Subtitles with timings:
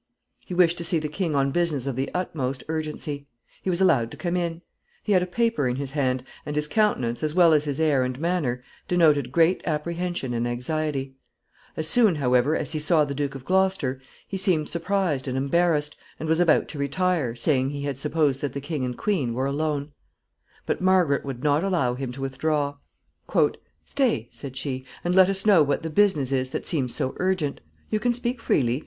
[0.47, 3.27] He wished to see the king on business of the utmost urgency.
[3.61, 4.63] He was allowed to come in.
[5.03, 8.01] He had a paper in his hand, and his countenance, as well as his air
[8.01, 11.17] and manner, denoted great apprehension and anxiety.
[11.77, 15.95] As soon, however, as he saw the Duke of Gloucester, he seemed surprised and embarrassed,
[16.19, 19.45] and was about to retire, saying he had supposed that the king and queen were
[19.45, 19.91] alone.
[19.91, 22.77] [Sidenote: Entrance of Somerset.] But Margaret would not allow him to withdraw.
[23.85, 27.61] "Stay," said she, "and let us know what the business is that seems so urgent.
[27.91, 28.79] You can speak freely.